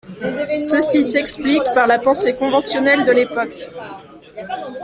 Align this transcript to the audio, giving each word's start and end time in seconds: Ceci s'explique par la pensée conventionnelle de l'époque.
Ceci 0.61 1.03
s'explique 1.03 1.61
par 1.75 1.85
la 1.85 1.99
pensée 1.99 2.33
conventionnelle 2.35 3.05
de 3.05 3.11
l'époque. 3.11 3.69